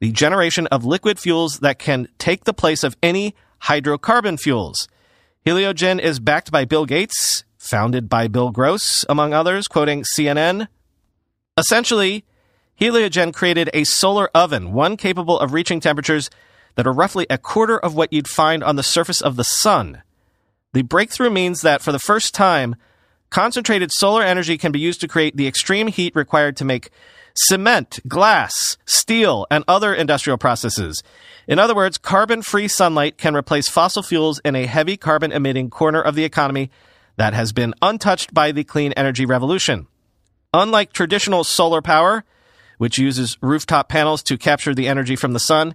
the 0.00 0.12
generation 0.12 0.66
of 0.66 0.84
liquid 0.84 1.18
fuels 1.18 1.60
that 1.60 1.78
can 1.78 2.06
take 2.18 2.44
the 2.44 2.52
place 2.52 2.84
of 2.84 2.94
any 3.02 3.34
hydrocarbon 3.62 4.38
fuels. 4.38 4.86
Heliogen 5.46 5.98
is 5.98 6.20
backed 6.20 6.50
by 6.50 6.66
Bill 6.66 6.84
Gates, 6.84 7.44
founded 7.56 8.08
by 8.08 8.28
Bill 8.28 8.50
Gross, 8.50 9.06
among 9.08 9.32
others, 9.32 9.68
quoting 9.68 10.02
CNN. 10.02 10.68
Essentially, 11.56 12.24
Heliogen 12.78 13.32
created 13.32 13.70
a 13.72 13.84
solar 13.84 14.28
oven, 14.34 14.72
one 14.72 14.98
capable 14.98 15.38
of 15.38 15.54
reaching 15.54 15.80
temperatures 15.80 16.28
that 16.76 16.86
are 16.86 16.92
roughly 16.92 17.26
a 17.30 17.38
quarter 17.38 17.78
of 17.78 17.94
what 17.94 18.12
you'd 18.12 18.28
find 18.28 18.62
on 18.64 18.76
the 18.76 18.82
surface 18.82 19.20
of 19.20 19.36
the 19.36 19.44
sun. 19.44 20.02
The 20.72 20.82
breakthrough 20.82 21.30
means 21.30 21.60
that 21.60 21.82
for 21.82 21.92
the 21.92 21.98
first 21.98 22.34
time, 22.34 22.76
concentrated 23.30 23.92
solar 23.92 24.22
energy 24.22 24.58
can 24.58 24.72
be 24.72 24.80
used 24.80 25.00
to 25.00 25.08
create 25.08 25.36
the 25.36 25.46
extreme 25.46 25.88
heat 25.88 26.14
required 26.16 26.56
to 26.56 26.64
make 26.64 26.90
cement, 27.36 28.00
glass, 28.06 28.76
steel, 28.86 29.46
and 29.50 29.64
other 29.66 29.92
industrial 29.92 30.38
processes. 30.38 31.02
In 31.46 31.58
other 31.58 31.74
words, 31.74 31.98
carbon 31.98 32.42
free 32.42 32.68
sunlight 32.68 33.18
can 33.18 33.36
replace 33.36 33.68
fossil 33.68 34.02
fuels 34.02 34.40
in 34.44 34.56
a 34.56 34.66
heavy 34.66 34.96
carbon 34.96 35.32
emitting 35.32 35.70
corner 35.70 36.00
of 36.00 36.14
the 36.14 36.24
economy 36.24 36.70
that 37.16 37.34
has 37.34 37.52
been 37.52 37.74
untouched 37.82 38.32
by 38.32 38.52
the 38.52 38.64
clean 38.64 38.92
energy 38.92 39.26
revolution. 39.26 39.86
Unlike 40.52 40.92
traditional 40.92 41.44
solar 41.44 41.82
power, 41.82 42.24
which 42.78 42.98
uses 42.98 43.36
rooftop 43.40 43.88
panels 43.88 44.22
to 44.24 44.38
capture 44.38 44.74
the 44.74 44.88
energy 44.88 45.16
from 45.16 45.32
the 45.32 45.40
sun, 45.40 45.74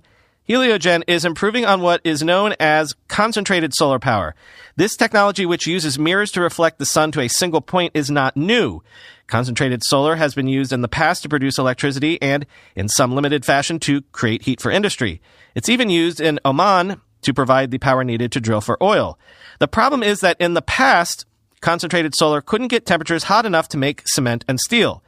Heliogen 0.49 1.03
is 1.05 1.25
improving 1.25 1.63
on 1.63 1.81
what 1.81 2.01
is 2.03 2.23
known 2.23 2.55
as 2.59 2.95
concentrated 3.07 3.71
solar 3.75 3.99
power. 3.99 4.33
This 4.75 4.95
technology, 4.97 5.45
which 5.45 5.67
uses 5.67 5.99
mirrors 5.99 6.31
to 6.31 6.41
reflect 6.41 6.79
the 6.79 6.87
sun 6.87 7.11
to 7.11 7.21
a 7.21 7.27
single 7.27 7.61
point, 7.61 7.91
is 7.93 8.09
not 8.09 8.35
new. 8.35 8.81
Concentrated 9.27 9.83
solar 9.83 10.15
has 10.15 10.33
been 10.33 10.47
used 10.47 10.73
in 10.73 10.81
the 10.81 10.87
past 10.87 11.21
to 11.21 11.29
produce 11.29 11.59
electricity 11.59 12.19
and, 12.19 12.47
in 12.75 12.89
some 12.89 13.13
limited 13.13 13.45
fashion, 13.45 13.77
to 13.81 14.01
create 14.11 14.41
heat 14.41 14.59
for 14.59 14.71
industry. 14.71 15.21
It's 15.53 15.69
even 15.69 15.91
used 15.91 16.19
in 16.19 16.39
Oman 16.43 16.99
to 17.21 17.33
provide 17.33 17.69
the 17.69 17.77
power 17.77 18.03
needed 18.03 18.31
to 18.31 18.41
drill 18.41 18.61
for 18.61 18.81
oil. 18.81 19.19
The 19.59 19.67
problem 19.67 20.01
is 20.01 20.21
that 20.21 20.41
in 20.41 20.55
the 20.55 20.63
past, 20.63 21.27
concentrated 21.61 22.15
solar 22.15 22.41
couldn't 22.41 22.69
get 22.69 22.87
temperatures 22.87 23.25
hot 23.25 23.45
enough 23.45 23.67
to 23.69 23.77
make 23.77 24.01
cement 24.07 24.45
and 24.47 24.59
steel. 24.59 25.03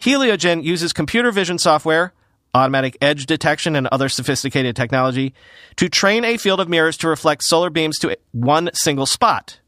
Heliogen 0.00 0.62
uses 0.62 0.92
computer 0.92 1.32
vision 1.32 1.58
software, 1.58 2.12
automatic 2.56 2.96
edge 3.00 3.26
detection, 3.26 3.76
and 3.76 3.86
other 3.88 4.08
sophisticated 4.08 4.74
technology 4.74 5.34
to 5.76 5.88
train 5.88 6.24
a 6.24 6.36
field 6.36 6.60
of 6.60 6.68
mirrors 6.68 6.96
to 6.98 7.08
reflect 7.08 7.44
solar 7.44 7.70
beams 7.70 7.98
to 7.98 8.16
one 8.32 8.70
single 8.72 9.06
spot. 9.06 9.60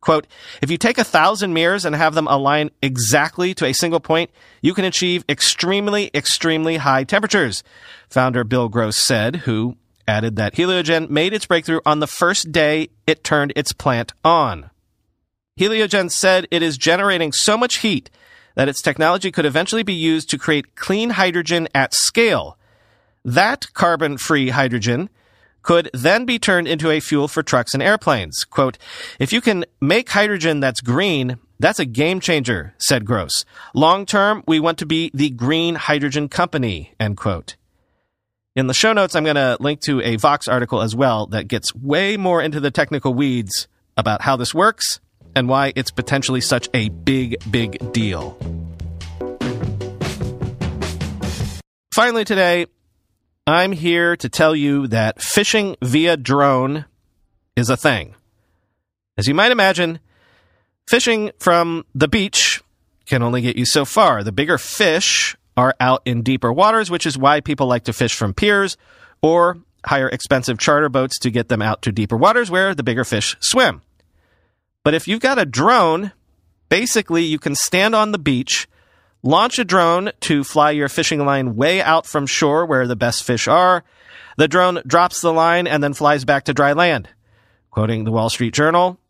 Quote, 0.00 0.26
if 0.62 0.70
you 0.70 0.78
take 0.78 0.98
a 0.98 1.04
thousand 1.04 1.52
mirrors 1.52 1.84
and 1.84 1.96
have 1.96 2.14
them 2.14 2.28
align 2.28 2.70
exactly 2.80 3.54
to 3.54 3.66
a 3.66 3.72
single 3.72 3.98
point, 3.98 4.30
you 4.62 4.72
can 4.72 4.84
achieve 4.84 5.24
extremely, 5.28 6.10
extremely 6.14 6.76
high 6.76 7.02
temperatures, 7.02 7.64
founder 8.08 8.44
Bill 8.44 8.68
Gross 8.68 8.96
said, 8.96 9.36
who 9.36 9.76
added 10.06 10.36
that 10.36 10.54
Heliogen 10.54 11.10
made 11.10 11.32
its 11.32 11.46
breakthrough 11.46 11.80
on 11.84 11.98
the 11.98 12.06
first 12.06 12.52
day 12.52 12.88
it 13.06 13.24
turned 13.24 13.52
its 13.56 13.72
plant 13.72 14.12
on. 14.24 14.70
Heliogen 15.58 16.10
said 16.10 16.46
it 16.50 16.62
is 16.62 16.78
generating 16.78 17.32
so 17.32 17.56
much 17.56 17.78
heat 17.78 18.10
that 18.56 18.68
its 18.68 18.82
technology 18.82 19.30
could 19.30 19.46
eventually 19.46 19.84
be 19.84 19.94
used 19.94 20.28
to 20.30 20.38
create 20.38 20.74
clean 20.74 21.10
hydrogen 21.10 21.68
at 21.74 21.94
scale. 21.94 22.58
That 23.24 23.72
carbon 23.74 24.18
free 24.18 24.48
hydrogen 24.48 25.08
could 25.62 25.90
then 25.92 26.24
be 26.24 26.38
turned 26.38 26.66
into 26.66 26.90
a 26.90 27.00
fuel 27.00 27.28
for 27.28 27.42
trucks 27.42 27.74
and 27.74 27.82
airplanes. 27.82 28.44
Quote, 28.44 28.78
if 29.18 29.32
you 29.32 29.40
can 29.40 29.64
make 29.80 30.08
hydrogen 30.08 30.60
that's 30.60 30.80
green, 30.80 31.38
that's 31.58 31.78
a 31.78 31.84
game 31.84 32.20
changer, 32.20 32.74
said 32.78 33.04
Gross. 33.04 33.44
Long 33.74 34.06
term, 34.06 34.42
we 34.46 34.60
want 34.60 34.78
to 34.78 34.86
be 34.86 35.10
the 35.12 35.30
green 35.30 35.74
hydrogen 35.74 36.28
company, 36.28 36.94
end 36.98 37.16
quote. 37.16 37.56
In 38.54 38.68
the 38.68 38.74
show 38.74 38.92
notes, 38.92 39.14
I'm 39.14 39.24
going 39.24 39.36
to 39.36 39.56
link 39.60 39.80
to 39.82 40.00
a 40.00 40.16
Vox 40.16 40.48
article 40.48 40.80
as 40.80 40.96
well 40.96 41.26
that 41.26 41.48
gets 41.48 41.74
way 41.74 42.16
more 42.16 42.40
into 42.40 42.60
the 42.60 42.70
technical 42.70 43.12
weeds 43.12 43.68
about 43.98 44.22
how 44.22 44.36
this 44.36 44.54
works 44.54 45.00
and 45.36 45.48
why 45.48 45.72
it's 45.76 45.92
potentially 45.92 46.40
such 46.40 46.68
a 46.74 46.88
big, 46.88 47.36
big 47.50 47.92
deal. 47.92 48.36
Finally, 51.94 52.24
today, 52.24 52.66
I'm 53.46 53.72
here 53.72 54.16
to 54.16 54.28
tell 54.28 54.56
you 54.56 54.88
that 54.88 55.22
fishing 55.22 55.76
via 55.80 56.16
drone 56.16 56.86
is 57.54 57.70
a 57.70 57.76
thing. 57.76 58.14
As 59.16 59.28
you 59.28 59.34
might 59.34 59.52
imagine, 59.52 60.00
fishing 60.88 61.30
from 61.38 61.86
the 61.94 62.08
beach 62.08 62.62
can 63.06 63.22
only 63.22 63.40
get 63.40 63.56
you 63.56 63.64
so 63.64 63.84
far. 63.84 64.24
The 64.24 64.32
bigger 64.32 64.58
fish 64.58 65.36
are 65.56 65.74
out 65.80 66.02
in 66.04 66.22
deeper 66.22 66.52
waters, 66.52 66.90
which 66.90 67.06
is 67.06 67.16
why 67.16 67.40
people 67.40 67.66
like 67.66 67.84
to 67.84 67.92
fish 67.92 68.14
from 68.14 68.34
piers 68.34 68.76
or 69.22 69.58
hire 69.84 70.08
expensive 70.08 70.58
charter 70.58 70.88
boats 70.88 71.18
to 71.20 71.30
get 71.30 71.48
them 71.48 71.62
out 71.62 71.82
to 71.82 71.92
deeper 71.92 72.16
waters 72.16 72.50
where 72.50 72.74
the 72.74 72.82
bigger 72.82 73.04
fish 73.04 73.36
swim. 73.40 73.80
But 74.86 74.94
if 74.94 75.08
you've 75.08 75.18
got 75.18 75.40
a 75.40 75.44
drone, 75.44 76.12
basically 76.68 77.24
you 77.24 77.40
can 77.40 77.56
stand 77.56 77.96
on 77.96 78.12
the 78.12 78.20
beach, 78.20 78.68
launch 79.20 79.58
a 79.58 79.64
drone 79.64 80.12
to 80.20 80.44
fly 80.44 80.70
your 80.70 80.88
fishing 80.88 81.26
line 81.26 81.56
way 81.56 81.82
out 81.82 82.06
from 82.06 82.24
shore 82.24 82.64
where 82.64 82.86
the 82.86 82.94
best 82.94 83.24
fish 83.24 83.48
are. 83.48 83.82
The 84.36 84.46
drone 84.46 84.80
drops 84.86 85.20
the 85.20 85.32
line 85.32 85.66
and 85.66 85.82
then 85.82 85.92
flies 85.92 86.24
back 86.24 86.44
to 86.44 86.54
dry 86.54 86.72
land. 86.72 87.08
Quoting 87.72 88.04
the 88.04 88.12
Wall 88.12 88.30
Street 88.30 88.54
Journal, 88.54 89.00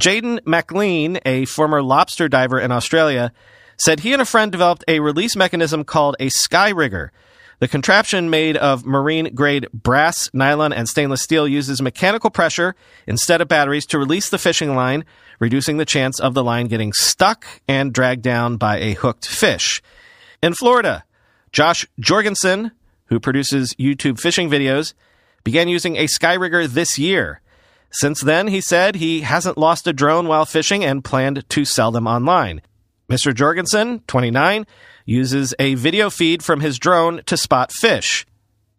Jaden 0.00 0.38
McLean, 0.46 1.18
a 1.26 1.46
former 1.46 1.82
lobster 1.82 2.28
diver 2.28 2.60
in 2.60 2.70
Australia, 2.70 3.32
said 3.78 3.98
he 3.98 4.12
and 4.12 4.22
a 4.22 4.24
friend 4.24 4.52
developed 4.52 4.84
a 4.86 5.00
release 5.00 5.34
mechanism 5.34 5.82
called 5.82 6.14
a 6.20 6.26
Skyrigger 6.26 7.08
the 7.62 7.68
contraption 7.68 8.28
made 8.28 8.56
of 8.56 8.84
marine 8.84 9.36
grade 9.36 9.68
brass, 9.72 10.28
nylon, 10.32 10.72
and 10.72 10.88
stainless 10.88 11.22
steel 11.22 11.46
uses 11.46 11.80
mechanical 11.80 12.28
pressure 12.28 12.74
instead 13.06 13.40
of 13.40 13.46
batteries 13.46 13.86
to 13.86 14.00
release 14.00 14.30
the 14.30 14.38
fishing 14.38 14.74
line, 14.74 15.04
reducing 15.38 15.76
the 15.76 15.84
chance 15.84 16.18
of 16.18 16.34
the 16.34 16.42
line 16.42 16.66
getting 16.66 16.92
stuck 16.92 17.46
and 17.68 17.92
dragged 17.92 18.22
down 18.22 18.56
by 18.56 18.80
a 18.80 18.94
hooked 18.94 19.28
fish. 19.28 19.80
In 20.42 20.54
Florida, 20.54 21.04
Josh 21.52 21.86
Jorgensen, 22.00 22.72
who 23.04 23.20
produces 23.20 23.74
YouTube 23.74 24.18
fishing 24.18 24.50
videos, 24.50 24.92
began 25.44 25.68
using 25.68 25.94
a 25.94 26.06
Skyrigger 26.06 26.66
this 26.66 26.98
year. 26.98 27.42
Since 27.92 28.22
then, 28.22 28.48
he 28.48 28.60
said 28.60 28.96
he 28.96 29.20
hasn't 29.20 29.56
lost 29.56 29.86
a 29.86 29.92
drone 29.92 30.26
while 30.26 30.46
fishing 30.46 30.84
and 30.84 31.04
planned 31.04 31.48
to 31.50 31.64
sell 31.64 31.92
them 31.92 32.08
online. 32.08 32.60
Mr. 33.08 33.32
Jorgensen, 33.32 34.00
29, 34.08 34.66
uses 35.04 35.54
a 35.58 35.74
video 35.74 36.10
feed 36.10 36.42
from 36.42 36.60
his 36.60 36.78
drone 36.78 37.22
to 37.26 37.36
spot 37.36 37.72
fish. 37.72 38.26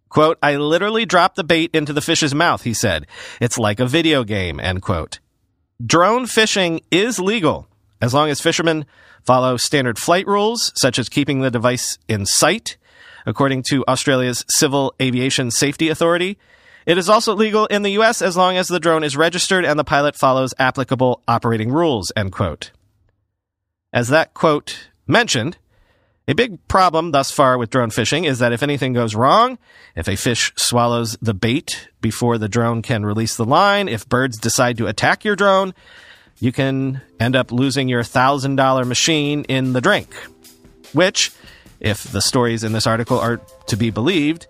Quote, 0.09 0.37
I 0.43 0.57
literally 0.57 1.05
dropped 1.05 1.35
the 1.35 1.43
bait 1.43 1.71
into 1.73 1.91
the 1.91 2.01
fish's 2.01 2.35
mouth, 2.35 2.63
he 2.63 2.73
said. 2.73 3.07
It's 3.41 3.57
like 3.57 3.79
a 3.79 3.87
video 3.87 4.23
game, 4.23 4.59
end 4.59 4.81
quote. 4.81 5.19
Drone 5.83 6.27
fishing 6.27 6.81
is 6.91 7.19
legal 7.19 7.67
as 7.99 8.13
long 8.13 8.29
as 8.29 8.41
fishermen 8.41 8.85
follow 9.23 9.57
standard 9.57 9.97
flight 9.97 10.27
rules, 10.27 10.71
such 10.75 10.99
as 10.99 11.09
keeping 11.09 11.39
the 11.39 11.49
device 11.49 11.97
in 12.07 12.25
sight, 12.25 12.77
according 13.25 13.63
to 13.63 13.83
Australia's 13.87 14.43
Civil 14.49 14.93
Aviation 15.01 15.49
Safety 15.49 15.89
Authority. 15.89 16.37
It 16.85 16.97
is 16.97 17.09
also 17.09 17.33
legal 17.33 17.65
in 17.67 17.81
the 17.81 17.91
US 17.91 18.21
as 18.21 18.35
long 18.35 18.57
as 18.57 18.67
the 18.67 18.79
drone 18.79 19.03
is 19.03 19.15
registered 19.15 19.63
and 19.63 19.79
the 19.79 19.85
pilot 19.85 20.15
follows 20.15 20.53
applicable 20.59 21.21
operating 21.27 21.71
rules, 21.71 22.11
end 22.15 22.33
quote. 22.33 22.71
As 23.93 24.09
that 24.09 24.33
quote 24.33 24.89
mentioned, 25.07 25.57
a 26.27 26.33
big 26.33 26.65
problem 26.67 27.11
thus 27.11 27.31
far 27.31 27.57
with 27.57 27.69
drone 27.69 27.89
fishing 27.89 28.23
is 28.23 28.39
that 28.39 28.53
if 28.53 28.63
anything 28.63 28.93
goes 28.93 29.13
wrong, 29.13 29.57
if 29.95 30.07
a 30.07 30.15
fish 30.15 30.53
swallows 30.55 31.17
the 31.21 31.33
bait 31.33 31.89
before 32.01 32.37
the 32.37 32.47
drone 32.47 32.81
can 32.81 33.05
release 33.05 33.35
the 33.35 33.45
line, 33.45 33.89
if 33.89 34.07
birds 34.07 34.37
decide 34.37 34.77
to 34.77 34.87
attack 34.87 35.25
your 35.25 35.35
drone, 35.35 35.73
you 36.39 36.51
can 36.51 37.01
end 37.19 37.35
up 37.35 37.51
losing 37.51 37.89
your 37.89 38.03
$1,000 38.03 38.87
machine 38.87 39.43
in 39.45 39.73
the 39.73 39.81
drink. 39.81 40.13
Which, 40.93 41.31
if 41.79 42.03
the 42.03 42.21
stories 42.21 42.63
in 42.63 42.71
this 42.71 42.87
article 42.87 43.19
are 43.19 43.41
to 43.67 43.75
be 43.75 43.89
believed, 43.89 44.47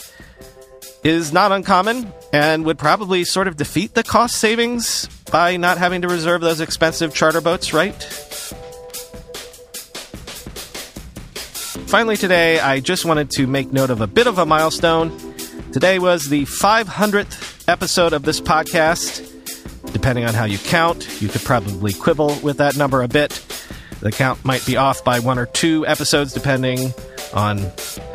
is 1.04 1.34
not 1.34 1.52
uncommon 1.52 2.12
and 2.32 2.66
would 2.66 2.78
probably 2.78 3.24
sort 3.24 3.48
of 3.48 3.58
defeat 3.58 3.94
the 3.94 4.04
cost 4.04 4.36
savings 4.36 5.08
by 5.32 5.58
not 5.58 5.78
having 5.78 6.02
to 6.02 6.08
reserve 6.08 6.42
those 6.42 6.62
expensive 6.62 7.14
charter 7.14 7.42
boats, 7.42 7.74
right? 7.74 7.94
Finally, 11.94 12.18
today, 12.18 12.60
I 12.60 12.80
just 12.80 13.06
wanted 13.06 13.30
to 13.34 13.46
make 13.46 13.72
note 13.72 13.92
of 13.92 14.02
a 14.02 14.08
bit 14.08 14.26
of 14.26 14.40
a 14.40 14.48
milestone. 14.48 15.16
Today 15.72 16.00
was 16.00 16.28
the 16.28 16.42
500th 16.46 17.70
episode 17.70 18.14
of 18.14 18.24
this 18.24 18.42
podcast. 18.42 19.22
Depending 19.94 20.26
on 20.26 20.34
how 20.34 20.46
you 20.46 20.58
count, 20.58 21.22
you 21.22 21.28
could 21.28 21.44
probably 21.44 21.94
quibble 21.94 22.36
with 22.42 22.58
that 22.58 22.76
number 22.76 23.04
a 23.04 23.08
bit. 23.08 23.34
The 24.00 24.12
count 24.12 24.44
might 24.44 24.66
be 24.66 24.76
off 24.76 25.04
by 25.04 25.20
one 25.20 25.38
or 25.38 25.46
two 25.46 25.86
episodes, 25.86 26.34
depending 26.34 26.96
on 27.32 27.60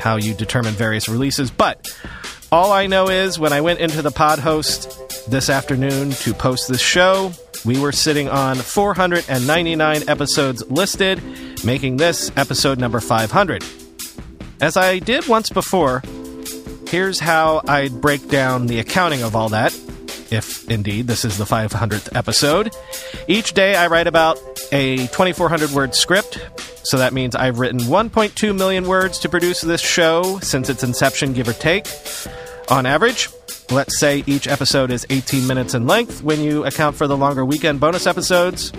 how 0.01 0.17
you 0.17 0.35
determine 0.35 0.75
various 0.75 1.09
releases. 1.09 1.53
But 1.53 1.88
all 2.51 2.73
I 2.73 2.88
know 2.88 3.09
is 3.09 3.38
when 3.38 3.53
I 3.53 3.61
went 3.61 3.79
into 3.79 4.03
the 4.03 4.11
pod 4.11 4.41
host 4.41 5.31
this 5.31 5.49
afternoon 5.49 6.11
to 6.11 6.35
post 6.35 6.67
this 6.67 6.81
show, 6.81 7.31
we 7.64 7.79
were 7.79 7.93
sitting 7.93 8.29
on 8.29 8.57
499 8.57 10.09
episodes 10.09 10.69
listed, 10.69 11.23
making 11.64 11.97
this 11.97 12.31
episode 12.37 12.79
number 12.79 13.01
500. 13.01 13.64
As 14.61 14.77
I 14.77 14.99
did 14.99 15.27
once 15.29 15.51
before, 15.51 16.03
here's 16.88 17.21
how 17.21 17.62
I'd 17.66 18.01
break 18.01 18.29
down 18.29 18.66
the 18.66 18.79
accounting 18.79 19.23
of 19.23 19.37
all 19.37 19.49
that, 19.51 19.75
if 20.31 20.68
indeed 20.71 21.07
this 21.07 21.25
is 21.25 21.38
the 21.38 21.44
500th 21.44 22.14
episode. 22.16 22.75
Each 23.27 23.53
day 23.53 23.77
I 23.77 23.87
write 23.87 24.07
about 24.07 24.38
a 24.73 24.99
2,400 25.09 25.71
word 25.71 25.94
script, 25.94 26.38
so 26.83 26.99
that 26.99 27.12
means 27.12 27.35
I've 27.35 27.59
written 27.59 27.81
1.2 27.81 28.57
million 28.57 28.87
words 28.87 29.18
to 29.21 29.29
produce 29.29 29.61
this 29.61 29.81
show 29.81 30.38
since 30.40 30.68
its 30.68 30.83
inception, 30.83 31.33
give 31.33 31.49
or 31.49 31.53
take. 31.53 31.87
On 32.71 32.85
average, 32.85 33.29
Let's 33.71 33.99
say 33.99 34.25
each 34.27 34.49
episode 34.49 34.90
is 34.90 35.07
18 35.11 35.47
minutes 35.47 35.75
in 35.75 35.87
length 35.87 36.23
when 36.23 36.40
you 36.40 36.64
account 36.64 36.97
for 36.97 37.07
the 37.07 37.16
longer 37.18 37.44
weekend 37.44 37.81
bonus 37.81 38.07
episodes. 38.07 38.73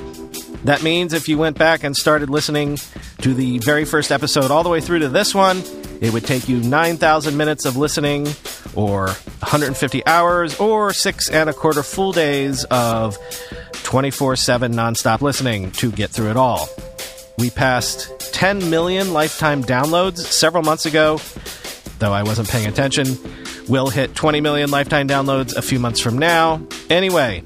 That 0.63 0.83
means 0.83 1.13
if 1.13 1.29
you 1.29 1.37
went 1.37 1.57
back 1.57 1.83
and 1.83 1.95
started 1.95 2.29
listening 2.29 2.77
to 3.21 3.33
the 3.33 3.59
very 3.59 3.85
first 3.85 4.11
episode 4.11 4.51
all 4.51 4.63
the 4.63 4.69
way 4.69 4.81
through 4.81 4.99
to 4.99 5.09
this 5.09 5.33
one, 5.33 5.63
it 6.01 6.13
would 6.13 6.25
take 6.25 6.49
you 6.49 6.57
9,000 6.61 7.35
minutes 7.35 7.65
of 7.65 7.77
listening, 7.77 8.27
or 8.75 9.07
150 9.07 10.05
hours, 10.05 10.59
or 10.59 10.93
six 10.93 11.29
and 11.29 11.49
a 11.49 11.53
quarter 11.53 11.83
full 11.83 12.11
days 12.11 12.63
of 12.65 13.17
24 13.83 14.35
7 14.35 14.73
nonstop 14.73 15.21
listening 15.21 15.71
to 15.71 15.91
get 15.91 16.09
through 16.09 16.29
it 16.29 16.37
all. 16.37 16.69
We 17.37 17.49
passed 17.49 18.33
10 18.33 18.69
million 18.69 19.13
lifetime 19.13 19.63
downloads 19.63 20.17
several 20.19 20.63
months 20.63 20.85
ago, 20.85 21.19
though 21.99 22.13
I 22.13 22.23
wasn't 22.23 22.49
paying 22.49 22.67
attention 22.67 23.17
We'll 23.69 23.89
hit 23.89 24.15
20 24.15 24.41
million 24.41 24.71
lifetime 24.71 25.07
downloads 25.07 25.55
a 25.55 25.61
few 25.61 25.79
months 25.79 25.99
from 25.99 26.17
now. 26.17 26.59
Anyway, 26.89 27.43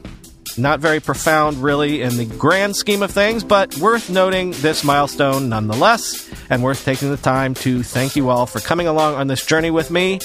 not 0.57 0.79
very 0.79 0.99
profound, 0.99 1.57
really, 1.57 2.01
in 2.01 2.17
the 2.17 2.25
grand 2.25 2.75
scheme 2.75 3.03
of 3.03 3.11
things, 3.11 3.43
but 3.43 3.75
worth 3.77 4.09
noting 4.09 4.51
this 4.51 4.83
milestone 4.83 5.49
nonetheless, 5.49 6.29
and 6.49 6.63
worth 6.63 6.83
taking 6.85 7.09
the 7.09 7.17
time 7.17 7.53
to 7.55 7.83
thank 7.83 8.15
you 8.15 8.29
all 8.29 8.45
for 8.45 8.59
coming 8.59 8.87
along 8.87 9.15
on 9.15 9.27
this 9.27 9.45
journey 9.45 9.71
with 9.71 9.91
me. 9.91 10.19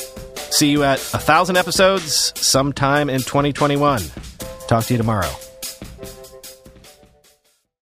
See 0.51 0.71
you 0.71 0.85
at 0.85 0.99
a 0.99 1.19
thousand 1.19 1.57
episodes 1.57 2.33
sometime 2.37 3.11
in 3.11 3.21
2021. 3.21 4.03
Talk 4.67 4.85
to 4.85 4.95
you 4.95 4.99
tomorrow. 4.99 5.48